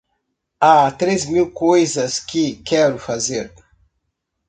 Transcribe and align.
Há 0.59 0.89
três 0.89 1.27
mil 1.27 1.51
coisas 1.51 2.19
que 2.19 2.55
quero 2.63 2.97
fazer. 2.97 3.53